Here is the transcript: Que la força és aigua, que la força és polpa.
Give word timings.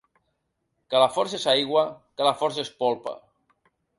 Que 0.93 1.01
la 1.03 1.09
força 1.17 1.37
és 1.41 1.45
aigua, 1.53 1.85
que 2.21 2.27
la 2.29 2.33
força 2.41 2.65
és 2.65 2.75
polpa. 2.83 3.17